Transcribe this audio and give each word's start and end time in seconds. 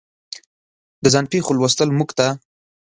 د 1.03 1.05
ځان 1.13 1.25
پېښو 1.33 1.55
لوستل 1.57 1.89
موږ 1.97 2.09
ته 2.17 2.27